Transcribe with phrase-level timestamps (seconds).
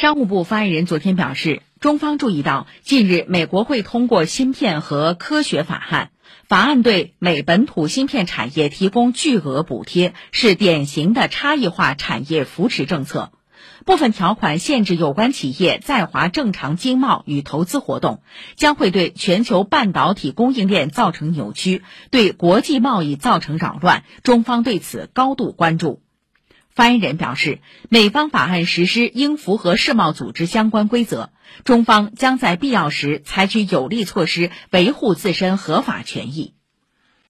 [0.00, 6.10] 商务部发言人昨天表示，中方注意到，近日美国会通过芯片和科学法案，
[6.48, 13.30] 法案对美本土芯片产业提供巨额补贴，是典型的差异化产业扶持政策。
[13.84, 18.22] 部分条款限制有关企业在华正常经贸与投资活动，
[18.56, 24.04] 将会对全球半导体供应链造成扭曲，对国际贸易造成扰乱。
[24.22, 26.00] 中方对此高度关注。
[26.70, 27.58] 发言人表示，
[27.88, 31.30] 美方法案实施应符合世贸组织相关规则，
[31.64, 36.54] 中方将在必要时采取有力措施维护自身合法权益。